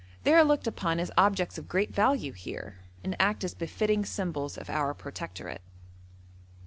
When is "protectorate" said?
4.95-5.61